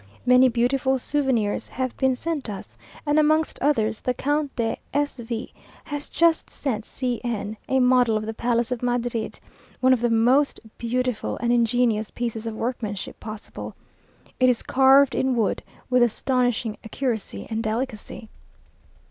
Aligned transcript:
Many 0.25 0.49
beautiful 0.49 0.97
souvenirs 0.97 1.69
have 1.69 1.95
been 1.95 2.15
sent 2.15 2.49
us, 2.49 2.75
and 3.05 3.19
amongst 3.19 3.61
others, 3.61 4.01
the 4.01 4.15
Count 4.15 4.55
de 4.55 4.75
S 4.95 5.19
V 5.19 5.53
has 5.83 6.09
just 6.09 6.49
sent 6.49 6.85
C 6.85 7.21
n 7.23 7.55
a 7.69 7.79
model 7.79 8.17
of 8.17 8.25
the 8.25 8.33
palace 8.33 8.71
of 8.71 8.81
Madrid, 8.81 9.39
one 9.79 9.93
of 9.93 10.01
the 10.01 10.09
most 10.09 10.59
beautiful 10.79 11.37
and 11.37 11.53
ingenious 11.53 12.09
pieces 12.09 12.47
of 12.47 12.55
workmanship 12.55 13.19
possible. 13.19 13.75
It 14.39 14.49
is 14.49 14.63
carved 14.63 15.13
in 15.13 15.35
wood, 15.35 15.61
with 15.87 16.01
astonishing 16.01 16.79
accuracy 16.83 17.45
and 17.51 17.61
delicacy. 17.61 18.27